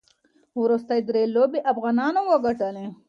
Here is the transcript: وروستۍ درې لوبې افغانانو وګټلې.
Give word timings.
وروستۍ 0.61 0.99
درې 1.09 1.23
لوبې 1.35 1.59
افغانانو 1.71 2.21
وګټلې. 2.31 2.85